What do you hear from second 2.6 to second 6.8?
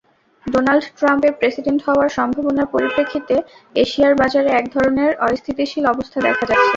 পরিপ্রেক্ষিতে এশিয়ার বাজারে একধরনের অস্থিতিশীল অবস্থা দেখা যাচ্ছে।